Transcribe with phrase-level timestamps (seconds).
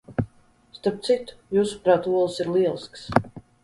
[0.77, 3.09] Starp citu, jūsuprāt, olas ir lieliskas!